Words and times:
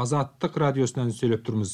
азаттык 0.00 0.54
радиосунан 0.62 1.10
сүйлөп 1.12 1.42
турбуз 1.44 1.72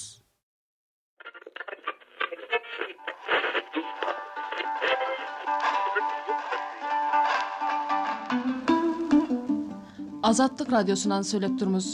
азаттык 10.31 10.73
радиосунан 10.74 11.27
сүйлөп 11.28 11.54
турбуз 11.60 11.91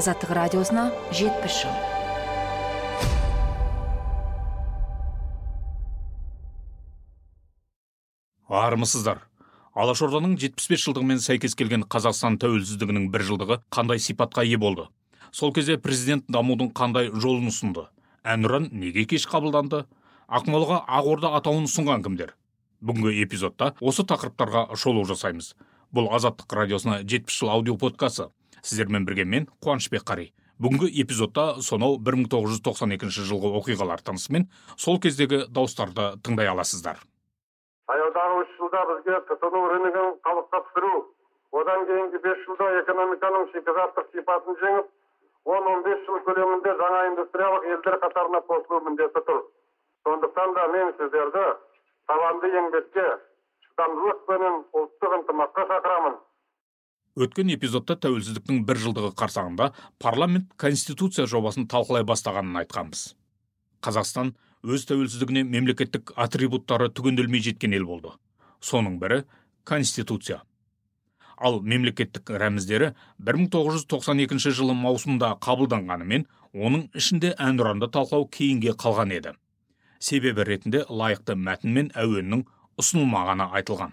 азаттык 0.00 0.34
радиосуна 0.40 0.90
жетимиш 1.12 1.62
жыл 1.62 1.95
армысыздар. 8.64 9.20
Алаш 9.76 10.00
орданың 10.06 10.38
жетпіс 10.40 10.70
беш 10.72 10.84
жылдығымен 10.86 11.20
сәйкес 11.20 11.54
келген 11.58 11.84
қазақстан 11.92 12.38
тәуелсіздігінің 12.40 13.10
бір 13.12 13.26
жылдығы 13.28 13.58
қандай 13.68 14.00
сипатқа 14.00 14.44
ие 14.46 14.56
болды? 14.56 14.86
Сол 15.32 15.52
кезде 15.52 15.76
президент 15.76 16.24
дамудың 16.32 16.72
қандай 16.72 17.10
жолын 17.12 17.50
ұсынды? 17.52 17.84
Әнұран 18.24 18.70
неге 18.72 19.04
кеш 19.04 19.26
қабылданды? 19.28 19.84
Ақмолаға 20.26 20.80
ақ 20.88 21.10
орда 21.12 21.34
атауын 21.36 21.68
ұсынған 21.68 22.06
кімдер? 22.06 22.32
Бүгінгі 22.80 23.20
эпизодта 23.26 23.74
осы 23.80 24.06
тақырыптарға 24.08 24.68
шолу 24.80 25.04
жасаймыз. 25.04 25.52
Бұл 25.92 26.08
азаттық 26.16 26.56
радиосына 26.56 27.02
жетпіс 27.04 27.42
жыл 27.42 27.52
аудио 27.52 27.76
подкасты 27.76 28.30
сіздермен 28.66 29.06
бірге 29.06 29.24
мен 29.24 29.48
қуанышбек 29.62 30.04
қари. 30.06 30.30
Бүгінгі 30.58 30.88
эпизодта 31.02 31.60
сонау 31.62 31.98
1992 32.00 33.10
жылғы 33.28 33.52
оқиғалар 33.60 34.02
тынысымен 34.04 34.48
сол 34.76 34.98
кездегі 35.00 35.44
дауыстарды 35.52 36.14
тыңдай 36.24 36.48
аласыздар. 36.48 37.02
Жылда 38.66 38.82
бізге 38.90 39.18
тұтыну 39.30 39.60
рыногын 39.70 40.14
қалыпқа 40.26 40.60
түсіру 40.66 40.94
одан 41.54 41.84
кейінгі 41.86 42.18
бес 42.24 42.38
жылда 42.46 42.66
экономиканың 42.82 43.44
шикізаттық 43.52 44.08
сипатын 44.12 44.56
жеңіп 44.62 44.86
он 45.54 45.68
он 45.72 45.82
бес 45.86 46.00
жыл 46.06 46.18
көлемінде 46.26 46.72
жаңа 46.80 47.02
индустриялық 47.12 47.66
елдер 47.70 47.98
қатарына 48.02 48.40
қосылу 48.48 48.80
міндеті 48.88 49.22
тұр. 49.28 49.44
Сондықтан 50.02 50.54
да 50.54 50.66
мен 50.74 50.92
сіздерді 50.98 51.44
табанды 52.10 52.50
еңбекке 52.50 53.06
шыдамдылық 53.68 54.24
пенен 54.26 54.58
ұлттық 54.74 55.14
ынтымаққа 55.20 55.68
шақырамын. 55.70 56.18
Өткен 57.16 57.54
эпизодта 57.54 57.96
тәуелсіздіктің 58.02 58.64
бір 58.66 58.82
жылдығы 58.82 59.14
қарсаңында 59.22 59.70
парламент 60.02 60.50
конституция 60.58 61.30
жобасын 61.30 61.70
талқылай 61.70 62.04
бастағанын 62.04 62.60
айтқанбыз. 62.64 63.14
Қазақстан 63.86 64.34
өз 64.66 64.84
тәуелсіздігіне 64.90 65.46
мемлекеттік 65.46 66.12
атрибуттары 66.16 66.90
түгенделмей 66.90 67.40
жеткен 67.40 67.72
ел 67.78 67.86
болды. 67.86 68.10
Соның 68.66 68.98
бірі 69.02 69.22
конституция. 69.68 70.42
Ал 71.36 71.60
мемлекеттік 71.60 72.30
рәміздері 72.42 72.92
1992 73.20 74.54
жылы 74.56 74.76
маусымда 74.78 75.34
қабылданғанымен 75.44 76.24
оның 76.54 76.86
ішінде 76.96 77.34
әнұранды 77.36 77.90
талқылау 77.92 78.28
кейінге 78.32 78.72
қалған 78.80 79.12
еді. 79.18 79.34
Себебі 80.00 80.46
ретінде 80.48 80.84
лайықты 80.88 81.36
мәтін 81.36 81.76
мен 81.76 81.92
әуеннің 81.94 82.46
ұсынылмағаны 82.80 83.50
айтылған. 83.60 83.92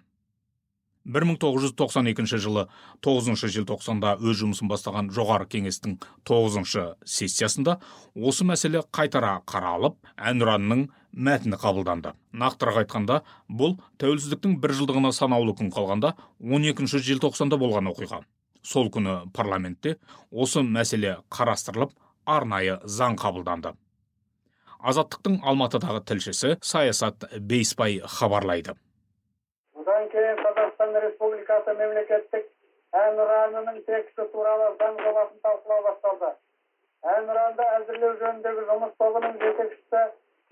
1992 1.06 2.40
жылы 2.40 2.68
9 3.04 3.36
желтоқсанда 3.36 4.16
өз 4.24 4.40
жұмысын 4.40 4.70
бастаған 4.72 5.10
жоғары 5.12 5.50
кеңестің 5.52 5.98
9 6.30 6.64
сессиясында 7.04 7.80
осы 8.16 8.48
мәселе 8.48 8.84
қайтара 8.96 9.42
қаралып 9.44 9.98
әнұранның 10.16 10.86
мәтіні 11.14 11.60
қабылданды. 11.60 12.14
Нақтырақ 12.32 12.84
айтқанда 12.84 13.20
бұл 13.50 13.76
тәуелсіздіктің 14.00 14.56
бір 14.64 14.76
жылдығына 14.80 15.12
санаулы 15.12 15.58
күн 15.60 15.74
қалғанда 15.76 16.14
12 16.40 17.04
желтоқсанда 17.10 17.60
болған 17.60 17.92
оқиға. 17.92 18.24
Сол 18.64 18.88
күні 18.88 19.28
парламентте 19.36 19.98
осы 20.32 20.64
мәселе 20.64 21.18
қарастырылып 21.30 21.92
арнайы 22.26 22.80
заң 22.88 23.20
қабылданды. 23.20 23.76
Азаттықтың 24.80 25.42
алматыдағы 25.44 26.02
тілшісі 26.08 26.58
саясат 26.64 27.28
бейсбай 27.40 28.02
хабарлайды. 28.04 28.76
Мемлекеттік 31.80 32.50
әнұранының 33.04 33.80
тексті 33.88 34.26
туралы 34.34 34.72
заң 34.82 35.00
жобасын 35.06 35.40
талқылау 35.46 35.86
басталды. 35.88 36.32
Әнұранды 37.14 37.70
әзірлеу 37.78 38.12
жөніндегі 38.22 38.66
жұмыс 38.70 38.94
тобының 39.02 39.40
жетекшісі 39.44 40.04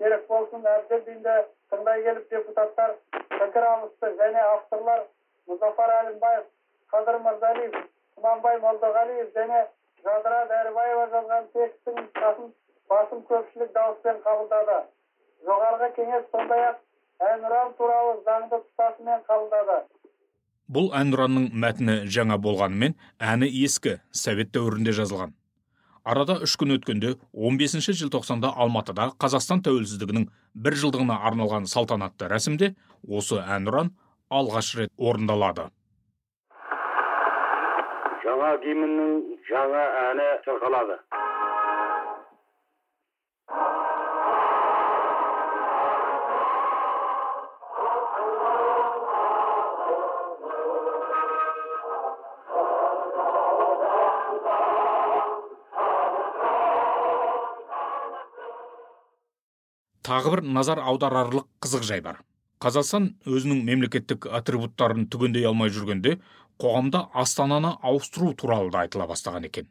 серікболсын 0.02 0.66
әбділдинді 0.74 1.36
тыңдай 1.72 2.02
келіп 2.06 2.34
депутаттар 2.34 2.96
пікір 3.34 3.68
алысты 3.68 4.10
және 4.18 4.42
авторлар 4.54 5.04
мұзафар 5.50 5.94
әлімбаев 6.00 6.48
қадыр 6.94 7.18
мырзалиев 7.26 7.78
құманбай 8.16 8.58
молдағалиев 8.64 9.30
және 9.38 9.62
жадыра 10.04 10.42
дәрібаева 10.50 11.06
жазған 11.14 11.48
текстің 11.54 11.98
нұсқасын 12.00 12.52
басым 12.92 13.22
көпшілік 13.30 13.72
дауыспен 13.76 14.20
қабылдады. 14.26 14.78
Жоғарғы 15.46 15.88
кеңес 15.96 16.28
сондай 16.34 16.64
ақ 16.68 16.82
әнұран 17.30 17.74
туралы 17.78 18.16
заңды 18.26 18.58
тұтасымен 18.66 19.24
қабылдады. 19.30 19.78
Бұл 20.72 20.88
әнұранның 20.96 21.50
мәтіні 21.64 21.96
жаңа 22.16 22.38
болғанымен 22.40 22.94
әні 23.32 23.48
ескі 23.64 23.98
совет 24.16 24.52
дәуірінде 24.56 24.94
жазылған. 24.96 25.34
Арада 26.02 26.38
үш 26.46 26.56
күн 26.58 26.74
өткенде 26.78 27.12
15 27.32 27.92
желтоқсанда 28.00 28.50
алматыда 28.64 29.10
қазақстан 29.22 29.60
тәуелсіздігінің 29.66 30.24
бір 30.64 30.78
жылдығына 30.82 31.20
арналған 31.28 31.68
салтанатты 31.70 32.30
рәсімде 32.32 32.72
осы 33.06 33.38
әнұран 33.38 33.92
алғаш 34.32 34.72
рет 34.80 34.90
орындалады. 34.98 35.68
Жаңа 38.24 38.56
гимннің 38.64 39.14
жаңа 39.52 39.84
әні 40.08 40.28
шырқалады. 40.48 40.98
Тағы 60.12 60.34
бір 60.34 60.42
назар 60.44 60.80
аударарлық 60.84 61.46
қызық 61.64 61.84
жай 61.88 62.02
бар. 62.04 62.18
Қазақстан 62.60 63.14
өзінің 63.24 63.62
мемлекеттік 63.64 64.26
атрибуттарын 64.38 65.06
түгендей 65.08 65.46
алмай 65.48 65.72
жүргенде 65.72 66.18
қоғамда 66.60 67.06
астананы 67.22 67.70
ауыстыру 67.80 68.34
туралы 68.36 68.68
да 68.74 68.82
айтыла 68.84 69.06
бастаған 69.08 69.48
екен. 69.48 69.70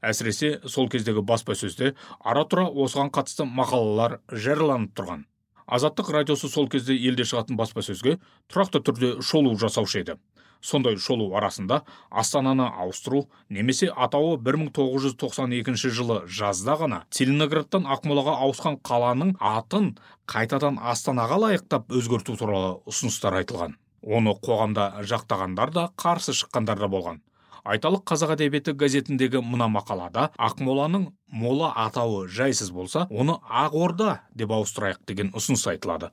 Әсіресе 0.00 0.54
сол 0.64 0.88
кездегі 0.88 1.20
баспасөзде 1.28 1.92
ара 2.24 2.46
тұра 2.48 2.64
осыған 2.70 3.12
қатысты 3.12 3.44
мақалалар 3.44 4.18
жарияланып 4.32 4.94
тұрған. 4.96 5.26
Азаттық 5.66 6.14
радиосы 6.16 6.48
сол 6.48 6.70
кезде 6.72 6.96
елде 6.96 7.28
шығатын 7.28 7.60
баспасөзге 7.60 8.16
тұрақты 8.48 8.80
түрде 8.88 9.10
шолу 9.20 9.52
жасаушы 9.60 10.00
еді. 10.00 10.16
Сондай 10.60 10.96
шолу 10.96 11.28
арасында 11.36 11.82
астананы 12.10 12.66
ауыстыру 12.68 13.24
немесе 13.48 13.90
атауы 13.90 14.36
1992 14.38 15.92
жылы 15.98 16.18
жазда 16.26 16.76
ғана 16.82 17.02
целиноградтан 17.14 17.86
ақмолаға 17.86 18.38
ауысқан 18.46 18.80
қаланың 18.82 19.36
атын 19.38 19.94
қайтадан 20.28 20.80
астанаға 20.82 21.38
лайықтап 21.44 21.92
өзгерту 21.92 22.36
туралы 22.36 22.76
ұсыныстар 22.90 23.40
айтылған. 23.42 23.78
Оны 24.02 24.34
қоғамда 24.34 25.02
жақтағандар 25.02 25.72
да 25.74 25.88
қарсы 25.96 26.34
шыққандар 26.36 26.78
да 26.78 26.88
болған. 26.90 27.22
Айталық 27.68 28.04
қазақ 28.08 28.36
әдебиеті 28.36 28.72
газетіндегі 28.78 29.42
мына 29.44 29.66
мақалада 29.68 30.30
ақмоланың 30.38 31.08
мола 31.28 31.72
атауы 31.84 32.28
жайсыз 32.32 32.70
болса 32.72 33.06
оны 33.10 33.34
ақ 33.44 33.74
орда 33.76 34.20
деп 34.34 34.54
ауыстырайық 34.54 35.02
деген 35.10 35.32
ұсыныс 35.36 35.66
айтылады. 35.74 36.08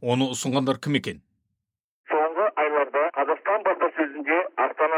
Оны 0.00 0.32
ұсынғандар 0.34 0.80
кім 0.82 0.98
екен? 0.98 1.20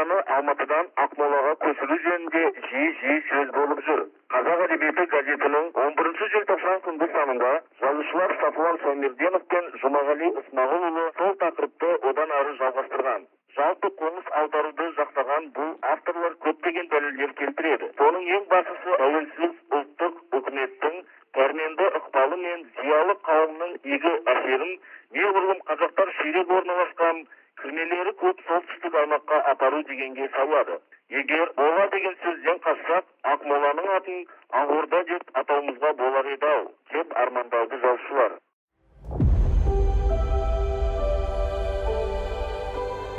Астананы 0.05 0.23
алматыдан 0.35 0.87
ақмолаға 1.01 1.53
көшіру 1.63 1.95
жөнінде 2.03 2.41
жиі 2.69 2.89
жиі 2.99 3.21
сөз 3.29 3.49
болып 3.55 3.79
жүр 3.85 4.01
қазақ 4.33 4.61
әдебиеті 4.65 5.05
газетінің 5.13 5.69
он 5.83 5.95
бірінші 5.97 6.27
желтоқсан 6.33 6.81
күнгі 6.85 7.07
санында 7.13 7.51
жазушылар 7.81 8.35
сафуан 8.41 8.77
шаймерденов 8.83 9.47
пен 9.53 9.69
жұмағали 9.81 10.29
ысмағұлұлы 10.41 11.05
сол 11.17 11.33
тақырыпты 11.41 11.91
одан 12.11 12.35
әрі 12.39 12.53
жалғастырған 12.59 13.25
жалпы 13.57 13.91
қоныс 14.01 14.29
аударуды 14.41 14.89
жақтаған 14.99 15.49
бұл 15.57 15.71
авторлар 15.93 16.35
көптеген 16.45 16.91
дәлелдер 16.93 17.33
келтіреді 17.41 17.89
соның 18.01 18.27
ең 18.37 18.45
бастысы 18.53 18.99
тәуелсіз 19.01 19.55
ұлттық 19.79 20.19
үкіметтің 20.41 20.99
пәрменді 21.39 21.89
ықпалы 22.01 22.37
мен 22.43 22.67
зиялы 22.77 23.17
қауымның 23.29 23.73
игі 23.95 24.13
әсерін 24.35 24.77
неғұрлым 25.17 25.65
қазақтар 25.71 26.13
сирек 26.19 26.53
орналасқан 26.59 27.25
кирмелери 27.65 28.11
көп 28.21 28.41
солтүстүк 28.47 28.95
аймакка 29.01 29.37
апаруу 29.51 29.81
дегенге 29.89 30.25
салады 30.35 30.75
эгер 31.19 31.51
ооба 31.63 31.85
деген 31.93 32.15
сөздөн 32.23 32.59
качсак 32.65 33.05
акмоланын 33.33 33.87
атын 33.97 34.19
ак 34.59 34.73
орда 34.75 34.99
деп 35.09 35.31
атообузга 35.41 35.93
болор 36.01 36.29
эди 36.33 36.49
ау 36.57 36.67
деп 36.93 37.15
армандайды 37.23 37.79
жазуучулар 37.85 38.37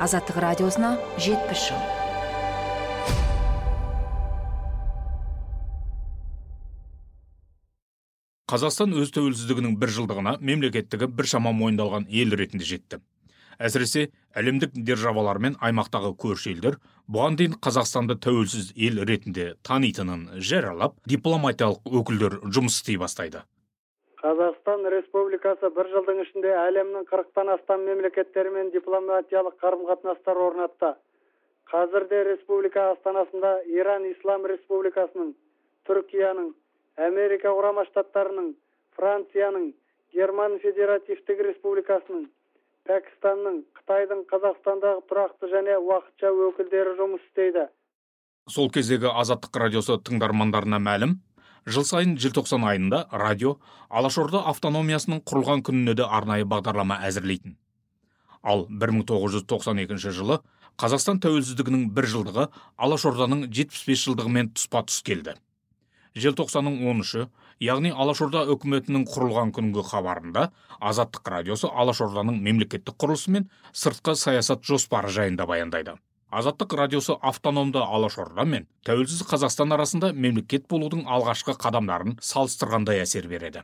азаттык 0.07 0.39
радиосуна 0.47 0.93
жетимиш 1.27 1.67
жыл 1.67 1.83
қазақстан 8.55 8.95
өз 9.03 9.11
тәуелсіздігінің 9.19 9.75
бір 9.83 9.97
жылдығына 9.99 10.39
мемлекеттігі 10.39 11.11
біршама 11.19 11.51
мойындалған 11.65 12.07
ел 12.23 12.39
ретінде 12.39 12.71
жетті 12.71 13.03
әсіресе 13.59 14.07
әлемдік 14.37 14.77
державалар 14.77 15.41
мен 15.43 15.59
аймақтағы 15.65 16.15
көрші 16.23 16.55
елдер 16.57 16.79
бұған 17.09 17.37
дейін 17.41 17.59
қазақстанды 17.67 18.19
тәуелсіз 18.23 18.73
ел 18.77 19.03
ретінде 19.09 19.53
танитынын 19.67 20.29
жариялап 20.39 20.97
дипломатиялық 21.09 21.93
өкілдер 22.01 22.41
жұмыс 22.47 22.81
істей 22.81 22.99
бастайды 23.03 23.45
Қазақстан 24.27 24.87
Республикасы 24.91 25.69
бір 25.71 25.87
жылдың 25.93 26.21
ішінде 26.25 26.51
әлемнің 26.59 27.05
қырықтан 27.11 27.51
астам 27.53 27.85
мемлекеттерімен 27.87 28.73
дипломатиялық 28.75 29.55
қарым-қатынастар 29.61 30.41
орнатты. 30.41 30.95
Қазірде 31.71 32.23
республика 32.33 32.89
астанасында 32.95 33.53
Иран 33.71 34.09
Ислам 34.11 34.49
Республикасының, 34.51 35.35
Түркияның, 35.87 36.49
Америка 36.97 37.53
құрама 37.55 37.85
штаттарының, 37.91 38.55
Францияның, 38.99 39.73
Герман 40.17 40.59
Федеративтік 40.65 41.45
Республикасының, 41.51 42.27
Пәкістанның, 42.87 43.63
Қытайдың 43.77 44.23
Қазақстандағы 44.31 45.03
тұрақты 45.11 45.51
және 45.51 45.77
уақытша 45.83 46.31
өкілдері 46.49 46.95
жұмыс 47.01 47.23
істейді. 47.29 47.67
сол 48.47 48.69
кездегі 48.71 49.11
азаттық 49.11 49.59
радиосы 49.59 49.97
тыңдармандарына 50.07 50.79
мәлім 50.79 51.17
жыл 51.67 51.85
сайын 51.89 52.13
желтоқсан 52.23 52.63
айында 52.71 53.01
радио 53.11 53.57
алашорда 53.91 54.45
автономиясының 54.53 55.25
құрылған 55.27 55.65
күніне 55.67 55.95
де 55.99 56.07
арнайы 56.19 56.47
бағдарлама 56.53 57.01
әзірлейтін 57.09 57.57
ал 58.53 58.63
1992 58.71 60.15
жылы 60.21 60.39
қазақстан 60.79 61.19
тәуелсіздігінің 61.25 61.89
бір 61.97 62.07
жылдығы 62.13 62.47
алашорданың 62.87 63.49
75 63.51 64.07
жылдығымен 64.07 64.53
тұспа 64.55 64.85
тұс 64.87 65.03
келді 65.11 65.35
желтоқсанның 66.15 66.79
13-і 66.87 67.27
яғни 67.63 67.93
алашорда 67.93 68.43
үкіметінің 68.53 69.07
құрылған 69.09 69.53
күнгі 69.57 69.85
хабарында 69.89 70.51
азаттық 70.91 71.31
радиосы 71.33 71.71
алашорданың 71.73 72.41
мемлекеттік 72.45 72.97
құрылысы 73.01 73.33
мен 73.33 73.49
сыртқы 73.73 74.15
саясат 74.17 74.65
жоспары 74.65 75.09
жайында 75.09 75.47
баяндайды. 75.49 75.97
Азаттық 76.31 76.75
радиосы 76.77 77.17
автономды 77.23 77.81
алашорда 77.81 78.45
мен 78.45 78.67
тәуелсіз 78.85 79.23
қазақстан 79.31 79.73
арасында 79.73 80.13
мемлекет 80.13 80.67
болудың 80.69 81.07
алғашқы 81.07 81.55
қадамдарын 81.57 82.19
салыстырғандай 82.21 83.01
әсер 83.05 83.29
береді. 83.31 83.63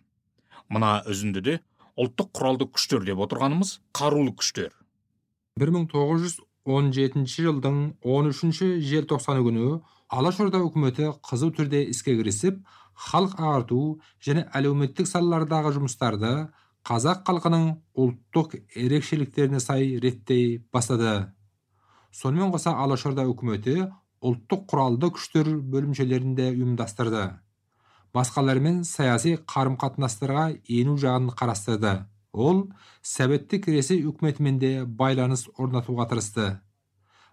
Мына 0.72 1.02
үзіндіде 1.10 1.58
ұлттық 2.00 2.30
құралды 2.38 2.70
күштер 2.72 3.04
деп 3.04 3.20
отырғанымыз 3.26 3.80
қарулы 3.92 4.32
күштер. 4.38 4.70
1917 5.60 7.26
жылдың 7.28 7.80
13 8.00 8.78
желтоқсаны 8.88 9.42
күні 9.44 9.82
алашорда 10.12 10.62
үкіметі 10.64 11.10
қызу 11.24 11.50
түрде 11.56 11.82
іске 11.90 12.14
кірісіп 12.18 12.62
халық 12.94 13.38
ағарту 13.40 13.82
және 14.24 14.46
әлеуметтік 14.56 15.08
салалардағы 15.08 15.72
жұмыстарды 15.78 16.32
қазақ 16.88 17.22
халқының 17.28 17.68
ұлттық 17.94 18.56
ерекшеліктеріне 18.76 19.60
сай 19.62 19.98
реттей 20.02 20.58
бастады. 20.72 21.32
Сонымен 22.12 22.52
қоса 22.52 22.74
алашорда 22.84 23.24
үкіметі 23.30 23.88
ұлттық 24.22 24.66
құралды 24.70 25.12
күштер 25.16 25.48
бөлімшелерін 25.72 26.34
де 26.38 26.50
ұйымдастырды. 26.52 27.28
Басқалармен 28.12 28.82
саяси 28.84 29.38
қарым 29.48 29.78
қатынастарға 29.80 30.50
ену 30.68 30.98
жағын 31.00 31.30
қарастырды. 31.38 32.02
Ол 32.32 32.66
советтік 33.02 33.68
ресей 33.68 34.04
үкіметімен 34.08 34.58
де 34.60 34.72
байланыс 34.84 35.46
орнатуға 35.56 36.08
тырысты. 36.10 36.58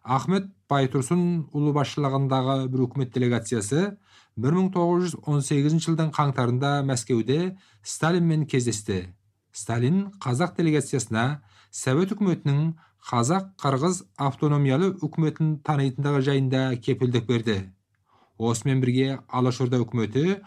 Ахмет 0.04 0.48
байтұрсынұлы 0.72 1.74
басшылығындағы 1.76 2.70
бір 2.72 2.86
үкімет 2.88 3.12
делегациясы 3.14 3.98
1918 4.40 5.82
жылдың 5.84 6.12
қаңтарында 6.16 6.80
мәскеуде 6.88 7.40
сталинмен 7.84 8.46
кездесті. 8.48 9.00
Сталин 9.52 10.06
қазақ 10.24 10.54
делегациясына 10.60 11.26
совет 11.72 12.14
үкіметінің 12.16 12.70
қазақ 13.10 13.50
қырғыз 13.60 14.04
автономиялы 14.30 14.94
үкіметін 15.04 15.58
танитындығы 15.68 16.22
жайында 16.30 16.62
кепілдік 16.86 17.28
берді. 17.28 17.58
Осымен 18.40 18.80
бірге 18.80 19.18
алашорда 19.28 19.82
үкіметі 19.84 20.38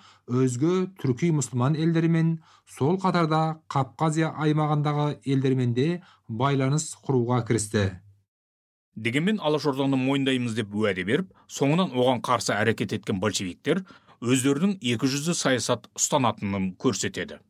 өзге 0.41 0.87
түрки 1.03 1.29
мұсылман 1.37 1.77
елдерімен 1.77 2.39
сол 2.77 2.97
қатарда 3.03 3.43
қапқазия 3.75 4.33
аймағындағы 4.47 5.19
елдермен 5.35 5.75
де 5.77 5.89
байланыс 6.29 6.95
құруға 7.05 7.43
кірісті. 7.45 7.91
Дегенмен 8.97 9.41
алашорданы 9.41 9.97
мойындаймыз 9.97 10.55
деп 10.57 10.75
уәде 10.75 11.05
беріп 11.09 11.33
соңынан 11.49 11.95
оған 11.97 12.23
қарсы 12.25 12.53
әрекет 12.55 12.93
еткен 12.99 13.21
большевиктер 13.23 13.83
өздерінің 14.23 14.77
екі 14.95 15.09
жүзді 15.15 15.35
саясат 15.35 15.89
ұстанатынын 15.99 16.75
көрсетеді. 16.83 17.41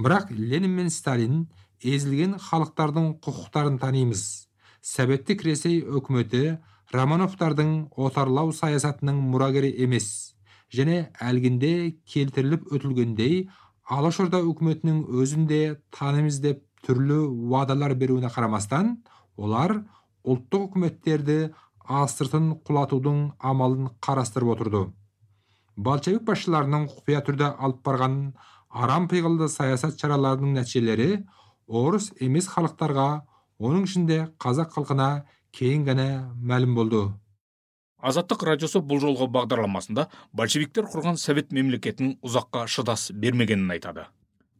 Бірақ 0.00 0.32
ленин 0.32 0.72
мен 0.74 0.90
сталин 0.90 1.44
езілген 1.82 2.38
халықтардың 2.40 3.12
құқықтарын 3.24 3.78
танимыз. 3.80 4.48
Советтік 4.80 5.44
ресей 5.44 5.82
үкіметі 5.84 6.58
романовтардың 6.92 7.90
отарлау 8.00 8.52
саясатының 8.56 9.20
мұрагері 9.30 9.70
емес 9.84 10.34
және 10.74 11.10
әлгінде 11.20 11.72
келтіріліп 12.08 12.70
өтілгендей 12.74 13.50
алашорда 13.90 14.40
үкіметінің 14.46 15.04
өзінде 15.20 15.60
танимыз 15.94 16.40
деп 16.42 16.64
түрлі 16.86 17.20
уәдалар 17.50 17.94
беруіне 17.98 18.30
қарамастан 18.32 18.96
олар 19.36 19.82
ұлттық 20.24 20.66
үкіметтерді 20.68 21.38
астыртын 22.00 22.52
құлатудың 22.66 23.20
амалын 23.50 23.90
қарастырып 24.04 24.52
отырды 24.54 24.82
большевик 25.76 26.26
басшыларының 26.28 26.86
құпия 26.92 27.22
түрде 27.26 27.48
алып 27.56 27.80
барған 27.86 28.18
арам 28.84 29.08
пиғылды 29.10 29.48
саясат 29.48 29.96
шараларының 30.00 30.58
нәтижелері 30.60 31.08
орыс 31.82 32.10
емес 32.20 32.50
халықтарға 32.52 33.08
оның 33.60 33.88
ішінде 33.88 34.20
қазақ 34.44 34.76
халқына 34.76 35.08
кейін 35.56 35.88
ғана 35.88 36.06
мәлім 36.52 36.76
болды 36.78 37.02
азаттық 38.00 38.46
радиосы 38.48 38.80
бұл 38.92 39.02
жолғы 39.02 39.28
бағдарламасында 39.34 40.06
большевиктер 40.36 40.88
құрған 40.92 41.18
совет 41.20 41.52
мемлекетінің 41.56 42.16
ұзаққа 42.24 42.66
шыдас 42.70 43.10
бермегенін 43.12 43.74
айтады 43.74 44.06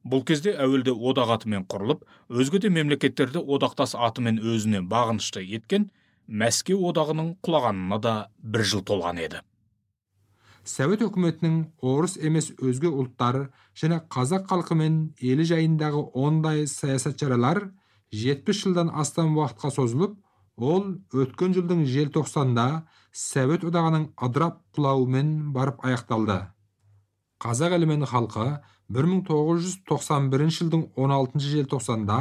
бұл 0.05 0.25
кезде 0.25 0.55
әуелде 0.57 0.93
одақ 0.95 1.35
атымен 1.37 1.67
құрылып 1.71 2.05
өзге 2.31 2.61
де 2.65 2.71
мемлекеттерді 2.73 3.43
одақтас 3.43 3.95
атымен 3.95 4.41
өзіне 4.41 4.81
бағынышты 4.89 5.43
еткен 5.45 5.91
мәскеу 6.27 6.81
одағының 6.91 7.35
құлағанына 7.45 7.99
да 8.01 8.15
бір 8.41 8.65
жыл 8.73 8.85
толған 8.87 9.21
еді. 9.21 9.43
Совет 10.65 11.03
үкіметінің 11.03 11.61
орыс 11.83 12.17
емес 12.21 12.51
өзге 12.61 12.89
ұлттар 12.93 13.49
және 13.75 14.01
қазақ 14.13 14.47
халқы 14.51 14.77
мен 14.77 14.99
елі 15.21 15.45
жайындағы 15.49 16.03
ондай 16.15 16.67
саясат 16.69 17.21
шаралар 17.21 17.71
70 18.13 18.61
жылдан 18.65 18.91
астам 18.93 19.37
уақытқа 19.39 19.71
созылып 19.75 20.17
ол 20.57 20.85
өткен 21.17 21.57
жылдың 21.57 21.87
желтоқсанында 21.89 22.85
совет 23.13 23.65
одағының 23.65 24.11
ыдырап 24.21 24.61
құлауымен 24.77 25.53
барып 25.55 25.85
аяқталды. 25.87 26.41
Қазақ 27.41 27.79
елі 27.79 27.87
мен 27.95 28.05
халқы 28.05 28.61
1991 28.91 30.51
жылдың 30.57 30.81
16 30.99 31.45
желтоқсанда 31.47 32.19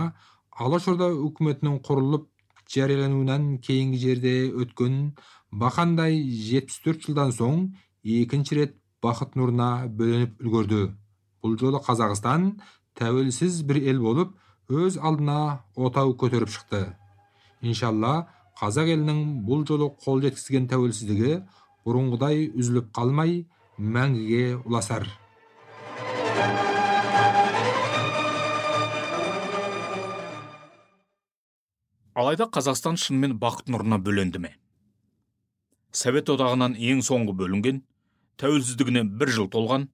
алашорда 0.53 1.07
үкіметінің 1.27 1.79
құрылып 1.85 2.27
жариялануынан 2.69 3.55
кейінгі 3.65 3.97
жерде 4.03 4.33
өткен 4.53 4.99
бақандай 5.49 6.19
74 6.21 7.07
жылдан 7.07 7.31
соң 7.33 7.63
екінші 8.03 8.59
рет 8.59 8.75
бақыт 9.01 9.33
нұрына 9.39 9.87
бөленіп 9.89 10.43
үлгерді. 10.43 10.91
Бұл 11.41 11.55
жолы 11.57 11.81
қазақстан 11.81 12.51
тәуелсіз 12.99 13.63
бір 13.65 13.79
ел 13.89 14.03
болып 14.03 14.35
өз 14.69 14.99
алдына 15.01 15.63
отау 15.75 16.13
көтеріп 16.21 16.51
шықты. 16.53 16.83
Иншалла 17.65 18.27
қазақ 18.61 18.91
елінің 18.93 19.23
бұл 19.47 19.65
жолы 19.65 19.89
қол 20.03 20.21
жеткізген 20.27 20.69
тәуелсіздігі 20.69 21.39
бұрынғыдай 21.87 22.45
үзіліп 22.53 22.93
қалмай 22.93 23.47
мәңгіге 23.79 24.59
ұласар. 24.67 25.07
Алайда 32.19 32.45
қазақстан 32.51 32.97
шынымен 32.99 33.37
бақыт 33.41 33.69
нұрына 33.71 33.97
бөленді 34.03 34.41
ме? 34.43 34.49
Совет 35.95 36.29
одағынан 36.29 36.75
ең 36.75 36.99
соңғы 37.05 37.33
бөлінген 37.39 37.79
тәуелсіздігіне 38.41 39.05
бір 39.21 39.31
жыл 39.37 39.47
толған 39.53 39.87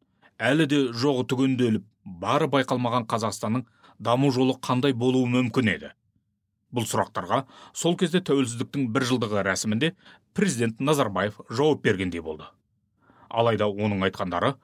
әлі 0.49 0.65
де 0.71 0.79
жоғы 1.03 1.27
түгенделіп 1.31 1.85
бары 2.23 2.49
байқалмаған 2.51 3.05
қазақстанның 3.11 3.63
даму 4.09 4.31
жолы 4.35 4.57
қандай 4.67 4.93
болуы 4.93 5.29
мүмкін 5.31 5.71
еді? 5.75 5.93
Бұл 6.75 6.89
сұрақтарға 6.89 7.45
сол 7.73 7.95
кезде 7.95 8.23
тәуелсіздіктің 8.25 8.89
бір 8.91 9.07
жылдығы 9.11 9.45
рәсімінде 9.47 9.93
президент 10.33 10.81
назарбаев 10.81 11.39
жауап 11.49 11.85
бергендей 11.85 12.25
болды. 12.25 12.49
Алайда 13.29 13.69
оның 13.69 14.03
айтқандары 14.09 14.55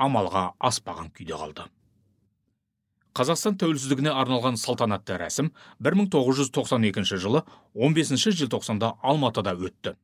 амалға 0.00 0.50
аспаған 0.58 1.12
күйде 1.14 1.36
қалды. 1.36 1.66
Қазақстан 3.16 3.56
тәуелсіздігіне 3.58 4.12
арналған 4.14 4.56
салтанатты 4.60 5.16
рәсім 5.18 5.50
1992 5.82 7.18
жылы 7.18 7.42
15 7.74 8.30
желтоқсанда 8.38 8.94
алматыда 9.02 9.56
өтті. 9.58 9.96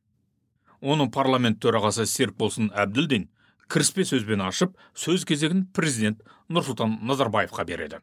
Оны 0.81 1.07
парламент 1.09 1.61
төрағасы 1.63 2.05
серікболсын 2.05 2.69
әбділдин 2.75 3.29
кіріспе 3.71 4.03
сөзбен 4.05 4.43
ашып 4.43 4.75
сөз 4.93 5.23
кезегін 5.27 5.65
президент 5.73 6.21
нұрсұлтан 6.51 6.99
назарбаевқа 7.07 7.65
береді. 7.65 8.01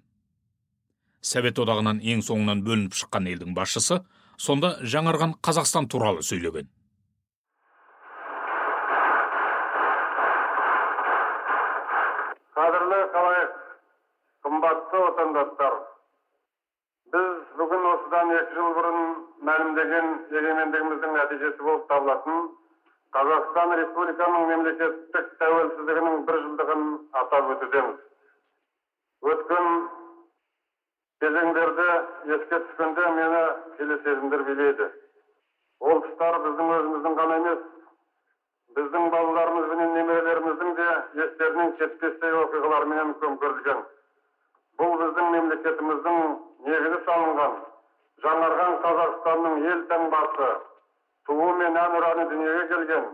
Совет 1.20 1.60
одағынан 1.60 2.00
ең 2.00 2.24
соңынан 2.24 2.64
бөлініп 2.64 2.96
шыққан 2.96 3.28
елдің 3.30 3.54
басшысы 3.56 4.00
сонда 4.36 4.74
жаңарған 4.82 5.38
қазақстан 5.44 5.88
туралы 5.88 6.24
сөйлеген. 6.24 6.68
Екі 18.38 18.56
жыл 18.56 18.74
бұрын 18.76 19.00
мәлімдеген 19.48 20.06
егемендігіміздің 20.34 21.16
нәтижесі 21.16 21.66
болып 21.66 21.84
табылатын 21.90 22.46
қазақстан 23.16 23.74
республиканың 23.80 24.46
мемлекеттік 24.50 25.28
тәуелсіздігінің 25.42 26.24
бір 26.28 26.40
жылдығын 26.44 26.86
атап 27.20 27.52
өтудеміз. 27.54 28.00
Өткен 29.32 29.68
кезеңдерді 31.24 31.88
еске 32.36 32.60
түскенде 32.66 33.06
мені 33.18 33.42
келе 33.78 33.98
сезімдер 34.02 34.44
билейді. 34.50 34.90
Ол 35.80 36.02
тұстар 36.06 36.40
біздің 36.46 36.72
өзіміздің 36.78 37.18
ғана 37.20 37.40
емес. 37.42 37.64
Біздің 38.76 39.10
балаларымыз 39.14 39.68
бенен 39.70 39.94
немерелеріміздің 40.00 40.74
де 40.80 40.88
естерінен 41.24 41.76
кетпестей 41.78 42.40
оқиғаларменен 42.42 43.14
көмкерілген 43.22 43.84
бұл 44.80 44.96
біздің 45.00 45.30
мемлекетіміздің 45.36 46.16
негізі 46.66 46.98
салынған. 47.06 47.54
Жаңарған 48.24 48.78
қазақстанның 48.84 49.66
ел 49.70 49.82
таңбасы 49.90 50.50
туы 51.28 51.50
мен 51.60 51.76
әнұраны 51.82 52.28
дүниеге 52.30 52.68
келген 52.72 53.10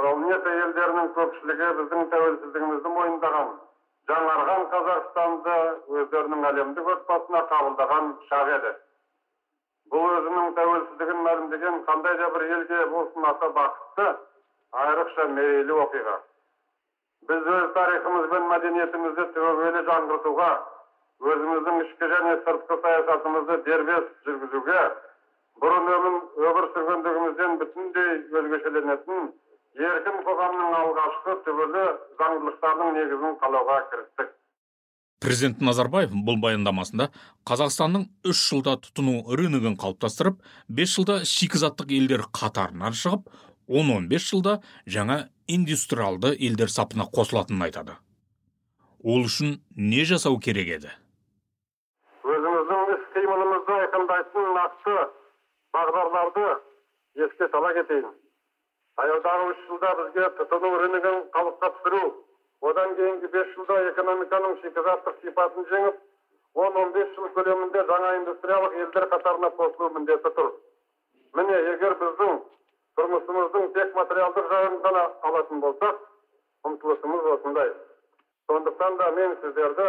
планета 0.00 0.56
елдерінің 0.64 1.08
көпшілігі 1.16 1.70
біздің 1.78 2.10
тәуелсіздігімізді 2.12 2.92
мойындаған 2.96 3.54
жаңарған 4.10 4.66
қазақстанды 4.72 5.54
өздерінің 6.00 6.44
әлемдік 6.50 6.90
отбасына 6.94 7.40
қабылдаған 7.52 8.12
шақ 8.28 8.52
еді. 8.58 8.72
Бұл 9.90 10.06
өзінің 10.18 10.54
тәуелсіздігін 10.58 11.20
мәлімдеген 11.26 11.82
қандай 11.88 12.16
да 12.20 12.30
бір 12.36 12.46
елге 12.58 12.86
болсын 12.92 13.26
аса 13.32 13.50
бақытты 13.58 14.06
айрықша 14.84 15.28
мерейлі 15.34 15.76
оқиға. 15.86 16.16
Біз 17.30 17.50
өз 17.56 17.68
тарихымыз 17.74 18.30
бен 18.32 18.48
мәдениетімізді 18.52 19.28
түбегейлі 19.34 19.84
жаңғыртуға 19.90 20.50
өзіміздің 21.24 21.82
ішкі 21.86 22.08
және 22.12 22.32
сыртқы 22.44 22.76
саясатымызды 22.84 23.56
дербес 23.66 24.08
жүргізуге 24.26 24.80
бұрын 25.62 25.86
өмір 25.90 26.66
сүргендігімізден 26.74 27.58
бүтіндей 27.62 28.10
өзгешеленетін 28.40 29.30
еркін 29.76 30.18
қоғамның 30.26 30.74
алғашқы 30.80 31.36
түбірі 31.46 31.84
заңдылықтардың 32.20 32.92
негізін 32.98 33.38
қалауға 33.40 33.78
кірістік. 33.92 34.34
Президент 35.24 35.62
назарбаев 35.64 36.12
бұл 36.26 36.36
баяндамасында 36.40 37.08
қазақстанның 37.48 38.04
үш 38.28 38.42
жылда 38.50 38.76
тұтыну 38.84 39.36
рыногын 39.40 39.78
қалыптастырып 39.80 40.42
бес 40.68 40.92
жылда 40.92 41.22
шикізаттық 41.24 41.94
елдер 41.96 42.26
қатарынан 42.36 42.92
шығып 42.92 43.32
он 43.66 43.90
он 43.96 44.08
бес 44.12 44.28
жылда 44.28 44.60
жаңа 44.86 45.22
индустриалды 45.48 46.34
елдер 46.36 46.68
сапына 46.68 47.08
қосылатынын 47.08 47.64
айтады. 47.68 47.96
Ол 49.02 49.24
үшін 49.24 49.60
не 49.76 50.04
жасау 50.04 50.38
керек 50.38 50.68
еді? 50.76 50.92
Айқындайтын 53.80 54.52
нақты 54.58 54.96
бағдарларды 55.76 56.46
еске 57.24 57.48
сала 57.52 57.72
кетейін 57.78 58.14
таяудағы 59.00 59.50
үш 59.52 59.62
жылда 59.68 59.92
бізге 60.00 60.28
тұтыну 60.40 60.72
рыногын 60.82 61.22
қалыпқа 61.36 61.72
түсіру 61.76 62.02
одан 62.70 62.94
кейінгі 62.98 63.32
бес 63.36 63.54
жылда 63.54 63.78
экономиканың 63.92 64.58
шикізаттық 64.62 65.22
сипатын 65.22 65.68
жеңіп 65.72 66.02
он 66.66 66.76
он 66.82 66.92
бес 66.92 67.08
жыл 67.16 67.28
көлемінде 67.36 67.84
жаңа 67.90 68.12
индустриялық 68.20 68.76
елдер 68.82 69.08
қатарына 69.12 69.50
қосылу 69.60 69.90
міндеті 69.98 70.32
тұр 70.38 70.52
міне 71.40 71.58
егер 71.72 71.96
біздің 72.02 72.38
тұрмысымыздың 72.96 73.72
тек 73.76 73.94
материалдық 74.00 74.52
жағын 74.52 74.78
ғана 74.86 75.02
алатын 75.28 75.60
болсақ 75.64 75.98
ұмтылысымыз 76.70 77.30
осындай 77.34 77.72
сондықтан 78.48 78.96
да 79.02 79.10
мен 79.18 79.36
сіздерді 79.42 79.88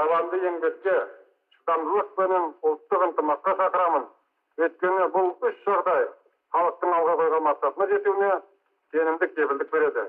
табанды 0.00 0.40
еңбекке 0.48 0.96
шыдамдылық 1.62 2.08
пенен 2.16 2.48
ұлттық 2.66 3.02
ынтымаққа 3.06 3.52
шақырамын. 3.60 4.06
Өйткені 4.58 5.04
бұл 5.14 5.28
үш 5.46 5.54
жағдай 5.66 6.08
халықтың 6.52 6.94
алға 6.96 7.14
қойған 7.20 7.44
мақсатына 7.46 7.86
жетуіне 7.92 8.30
сенімдік 8.90 9.34
кепілдік 9.36 9.70
береді. 9.70 10.04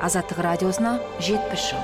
Азаттық 0.00 0.40
радиосына 0.40 0.96
жетпіс 1.20 1.70
жыл. 1.70 1.82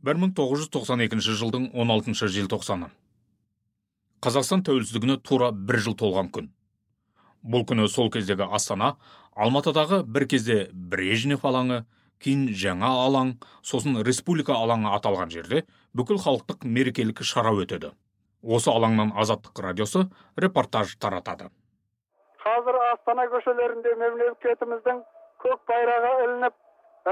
Бір 0.00 0.16
мың 0.16 0.32
тоғыз 0.32 0.64
жүз 0.64 0.72
тоқсан 0.72 1.04
екінші 1.04 1.36
жылдың 1.36 1.74
он 1.76 1.92
алтыншы 1.92 2.30
желтоқсаны. 2.32 2.88
Қазақстан 4.24 4.64
тәуелсіздігіне 4.64 5.20
тура 5.20 5.52
бір 5.52 5.84
жыл 5.84 5.98
толған 5.98 6.32
күн. 6.32 6.48
Бұл 7.42 7.64
күні 7.68 7.88
сол 7.88 8.10
кездегі 8.10 8.48
астана 8.50 8.96
алматыдағы 9.36 10.02
бір 10.04 10.26
кезде 10.32 10.58
брежнев 10.72 11.44
алаңы 11.46 11.84
кейін 12.24 12.48
жаңа 12.62 12.90
алаң 13.04 13.32
сосын 13.62 14.00
республика 14.06 14.56
алаңы 14.58 14.90
аталған 14.96 15.30
жерде 15.30 15.62
бүкіл 15.94 16.18
халықтық 16.24 16.66
мерекелік 16.66 17.22
шара 17.22 17.52
өтеді. 17.54 17.92
Осы 18.42 18.70
алаңнан 18.70 19.12
азаттық 19.18 19.62
радиосы 19.62 20.06
репортаж 20.36 20.94
таратады. 21.02 21.50
Қазір 22.42 22.78
астана 22.92 23.26
көшелерінде 23.30 23.94
мемлекетіміздің 24.02 25.02
көк 25.42 25.64
байрағы 25.70 26.12
ілініп 26.24 26.54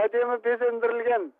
әдемі 0.02 0.38
безендірілген. 0.44 1.30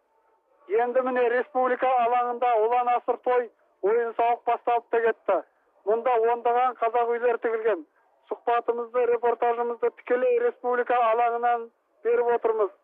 Енді 0.82 1.02
міне 1.06 1.28
республика 1.30 1.90
алаңында 2.06 2.50
ұлан 2.64 2.90
асыр 2.96 3.18
той 3.26 3.50
ойын 3.82 4.14
сауық 4.18 4.42
басталып 4.46 4.88
та 4.90 5.02
кетті. 5.06 5.38
Мұнда 5.86 6.16
ондаған 6.32 6.74
қазақ 6.80 7.12
үйлер 7.14 7.38
тігілген. 7.42 7.86
Сұхбатымызды 8.30 9.06
репортажымызды 9.12 9.90
тікелей 10.00 10.38
республика 10.44 10.98
алаңынан 11.12 11.68
беріп 12.06 12.32
отырмыз 12.36 12.74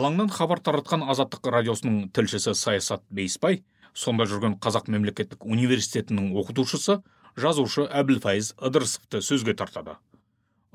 алаңнан 0.00 0.30
хабар 0.34 0.62
таратқан 0.66 1.04
азаттық 1.12 1.50
радиосының 1.56 2.10
тілшісі 2.16 2.54
саясат 2.54 3.02
бейсбай 3.10 3.62
сонда 4.04 4.26
жүрген 4.30 4.58
қазақ 4.64 4.90
мемлекеттік 4.94 5.44
университетінің 5.44 6.32
оқытушысы 6.42 7.00
жазушы 7.44 7.86
әбілфайыз 8.02 8.52
ыдырысовты 8.68 9.22
сөзге 9.26 9.56
тартады 9.58 9.96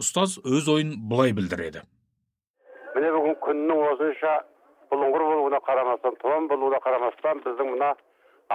ұстаз 0.01 0.37
өз 0.43 0.67
ойын 0.71 0.97
былай 1.11 1.31
білдіреді 1.37 1.85
міне 2.95 3.11
бүгін 3.15 3.37
күннің 3.45 3.85
осынша 3.91 4.33
бұлыңғыр 4.91 5.23
болуына 5.31 5.61
қарамастан 5.69 6.19
туған 6.23 6.49
болуына 6.51 6.81
қарамастан 6.83 7.41
біздің 7.45 7.71
мына 7.75 7.93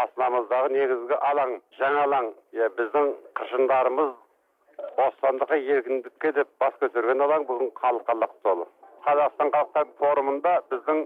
астанамыздағы 0.00 0.72
негізгі 0.76 1.18
алаң 1.30 1.56
жаңа 1.78 2.04
алаң 2.08 2.28
иә 2.56 2.68
біздің 2.78 3.14
қыршындарымыз 3.40 4.12
бостандыққа 4.98 5.62
еркіндікке 5.76 6.32
деп 6.40 6.52
бас 6.60 6.76
көтерген 6.82 7.24
алаң 7.26 7.46
бүгін 7.48 7.74
халыққа 7.80 8.18
лық 8.24 8.36
толы 8.44 8.66
қазақстан 9.06 9.50
халықтар 9.54 9.88
форумында 10.00 10.52
біздің 10.72 11.00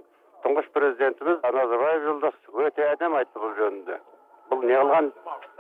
тұңғыш 0.45 0.67
президентіміз 0.77 1.41
назарбаев 1.45 2.03
жолдас 2.09 2.35
өте 2.67 2.87
әдемі 2.91 3.21
айтты 3.21 3.41
бұл 3.43 3.55
жөнінде. 3.59 3.99
Бұл 4.51 4.67
неғылған 4.69 5.11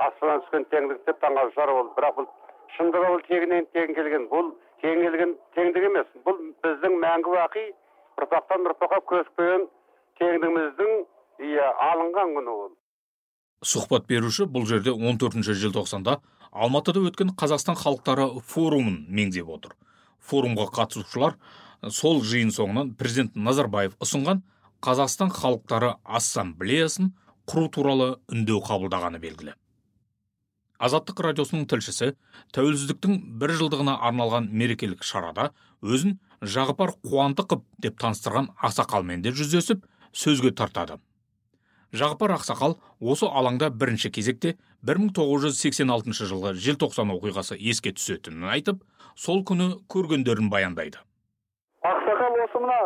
аспаннан 0.07 0.43
түскен 0.45 0.66
теңдік 0.73 1.00
деп 1.07 1.21
таңғалушылар 1.23 1.73
ол. 1.73 1.88
Бірақ 1.97 2.19
бұл 2.19 2.28
шындығы 2.76 3.12
ол 3.14 3.25
тегінен 3.28 3.69
тегін 3.73 3.99
келген. 3.99 4.28
Бұл 4.33 4.52
тең 4.83 5.00
келген 5.07 5.35
теңдік 5.57 5.88
емес. 5.90 6.11
Бұл 6.26 6.40
біздің 6.66 6.99
мәңгі 7.07 7.37
бақи 7.38 7.64
ұрпақтан 8.21 8.69
ұрпаққа 8.71 9.00
көшіп 9.12 9.45
теңдігіміздің 10.21 10.93
иә 11.50 11.71
алынған 11.88 12.37
күні 12.37 12.52
ол. 12.52 12.73
Сұхбат 13.64 14.04
беруші 14.11 14.45
бұл 14.45 14.66
жерде 14.69 14.93
14 14.93 15.40
желтоқсанда 15.62 16.19
алматыда 16.54 17.02
өткен 17.11 17.34
қазақстан 17.38 17.76
халықтары 17.76 18.28
форумын 18.46 19.02
меңзеп 19.11 19.50
отыр. 19.50 19.75
Форумға 20.25 20.70
қатысушылар 20.78 21.37
сол 21.90 22.23
жиын 22.23 22.54
соңынан 22.54 22.94
президент 22.96 23.37
назарбаев 23.37 23.99
ұсынған 24.00 24.40
қазақстан 24.84 25.34
халықтары 25.34 25.96
ассамблеясын 26.04 27.12
құру 27.50 27.68
туралы 27.75 28.08
үндеу 28.32 28.62
қабылдағаны 28.64 29.20
белгілі 29.20 29.58
азаттық 30.84 31.23
радиосының 31.28 31.66
тілшісі 31.70 32.11
тәуелсіздіктің 32.54 33.16
бір 33.40 33.54
жылдығына 33.61 33.94
арналған 34.08 34.49
мерекелік 34.50 35.04
шарада 35.06 35.50
өзін 35.82 36.18
жағыпар 36.42 36.94
қуандықов 37.06 37.62
деп 37.80 37.99
таныстырған 38.02 38.50
ақсақалмен 38.68 39.23
де 39.25 39.32
жүздесіп 39.32 39.84
сөзге 40.12 40.52
тартады. 40.52 40.99
Жағыпар 41.94 42.34
ақсақал 42.34 42.76
осы 43.00 43.28
алаңда 43.28 43.70
бірінші 43.70 44.10
кезекте 44.14 44.54
1986 44.86 46.26
жылғы 46.30 46.54
желтоқсан 46.66 47.12
оқиғасы 47.14 47.56
еске 47.58 47.92
түсетінін 47.94 48.50
айтып 48.56 48.80
сол 49.14 49.44
күні 49.46 49.68
көргендерін 49.92 50.50
баяндайды. 50.50 50.98
Ақсақал 51.86 52.38
осы 52.44 52.62
мына 52.64 52.78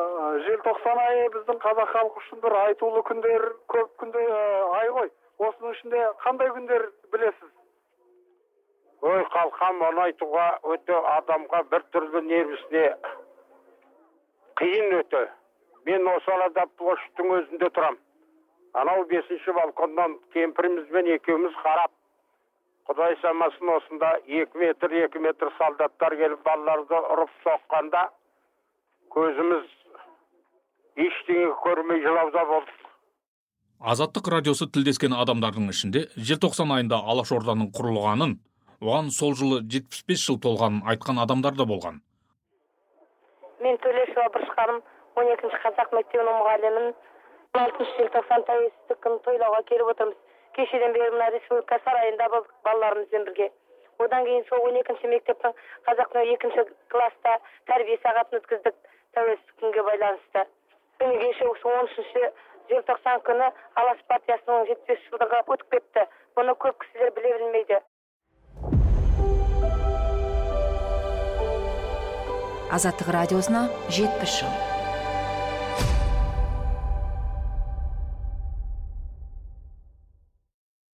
желтоқсан 0.48 1.00
айы 1.04 1.28
біздің 1.36 1.60
қазақ 1.62 1.94
халқы 1.94 2.22
үшін 2.24 2.42
бір 2.42 2.56
айтулы 2.64 3.04
күндер 3.08 3.46
көп 3.72 3.94
күнде 4.02 4.24
ай 4.80 4.90
ғой. 4.96 5.10
Осының 5.38 5.76
ішінде 5.76 6.02
қандай 6.24 6.50
күндер 6.56 6.88
білесіз? 7.12 7.52
Ой 9.06 9.22
қалқам 9.32 9.84
оны 9.88 10.08
айтуға 10.08 10.46
өте 10.74 10.96
адамға 11.14 11.62
бір 11.70 11.84
түрлі 11.94 12.24
нервісіне 12.26 12.88
қиын 14.58 14.98
өте. 14.98 15.28
Мен 15.86 16.08
осы 16.10 16.32
арада 16.34 16.66
площадьтың 16.80 17.30
өзінде 17.38 17.70
тұрам. 17.76 17.96
Анау 18.72 19.04
бесінші 19.10 19.52
балконнан 19.56 20.16
кемпірімізбен 20.34 21.12
екеуміз 21.14 21.54
қарап 21.62 21.92
құдай 22.88 23.16
самасын 23.22 23.72
осында 23.76 24.10
екі 24.26 24.58
метр 24.64 24.94
екі 25.04 25.22
метр 25.24 25.52
солдаттар 25.58 26.16
келіп 26.16 26.42
балаларды 26.44 27.00
ұрып 27.14 27.32
соққанда 27.44 28.08
көзіміз 29.14 29.64
ештеңе 31.06 31.48
көрмей 31.64 32.04
жылауда 32.04 32.44
болдық 32.52 32.84
азаттық 33.94 34.32
радиосы 34.34 34.66
тілдескен 34.74 35.14
адамдардың 35.14 35.68
ішінде 35.72 36.06
желтоқсан 36.30 36.72
айында 36.76 36.98
алашорданың 37.12 37.70
құрылғанын 37.76 38.38
оған 38.82 39.10
сол 39.14 39.34
жылы 39.38 39.60
75 39.62 40.24
жыл 40.24 40.38
толғанын 40.42 40.82
айтқан 40.92 41.18
адамдар 41.22 41.54
да 41.58 41.66
болған. 41.66 42.00
Мен 43.62 43.78
төлешова 43.82 44.30
бұрыш 44.34 44.50
ханым 44.54 44.82
он 45.18 45.30
екінші 45.34 45.62
қазақ 45.64 45.94
мектебінің 45.98 46.36
мұғалімімін 46.40 46.92
алтыншы 47.56 47.94
желтоқсан 47.98 48.44
тәуелсіздік 48.48 49.00
күнін 49.04 49.22
тойлауға 49.24 49.62
келіп 49.70 49.90
отырмыз. 49.92 50.18
Кешеден 50.56 50.92
бері 50.92 51.10
мына 51.14 51.30
республика 51.34 51.78
сарайында 51.84 52.28
болдық 52.34 52.52
балаларымызбен 52.66 53.24
бірге. 53.28 53.50
Одан 53.98 54.24
кейін 54.24 54.44
сол 54.48 54.66
он 54.68 54.76
екінші 54.78 55.10
мектептің 55.14 55.54
қазақ 55.88 56.16
екінші 56.34 56.64
класста 56.92 57.38
тәрбие 57.70 57.98
сағатын 58.04 58.40
өткіздік. 58.40 58.76
Тәуелсіздік 59.16 59.60
күнге 59.62 59.82
байланысты. 59.90 60.46
Міне 61.00 61.18
кеше 61.24 61.44
он 61.48 61.84
үшінші 61.88 62.30
желтоқсан 62.70 63.22
күні 63.26 63.52
алаш 63.74 64.00
партиясының 64.12 64.66
жетпіс 64.70 64.88
бес 64.88 65.06
жылдығы 65.10 65.44
өтіп 65.54 65.70
кетті. 65.76 66.08
Бұны 66.36 66.54
көп 66.64 66.82
кісілер 66.84 67.14
біле 67.16 67.36
білмейді. 67.38 67.80
Азаттық 72.68 73.14
радиосына 73.16 73.68
жетпіс 73.88 74.42
жыл. 74.42 74.77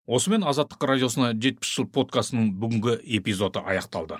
Осымен 0.06 0.44
азаттық 0.44 0.84
радиосына 0.84 1.32
жетпіс 1.40 1.70
жыл 1.78 1.86
подкастының 1.88 2.50
бүгінгі 2.60 2.98
эпизоды 3.16 3.62
аяқталды. 3.64 4.18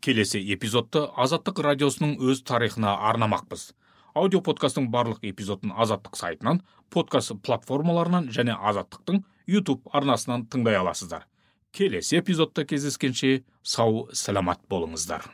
Келесі 0.00 0.40
эпизодты 0.54 1.04
азаттық 1.16 1.60
радиосының 1.64 2.16
өз 2.24 2.42
тарихына 2.44 2.96
арнамақпыз. 3.10 3.72
Аудио 4.14 4.40
подкасттың 4.40 4.88
барлық 4.92 5.24
эпизодын 5.26 5.74
азаттық 5.76 6.16
сайтынан 6.16 6.62
подкаст 6.90 7.34
платформаларынан 7.44 8.30
және 8.32 8.56
азаттықтың 8.56 9.24
YouTube 9.46 9.82
арнасынан 9.92 10.46
тыңдай 10.48 10.78
аласыздар. 10.80 11.26
Келесі 11.72 12.20
эпизодта 12.20 12.64
кездескенше 12.64 13.42
сау 13.62 14.08
саламат 14.12 14.62
болыңыздар. 14.70 15.26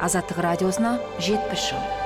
Азаттық 0.00 0.40
радиосына 0.44 0.98
жетпіс 1.18 1.70
жыл. 1.72 2.03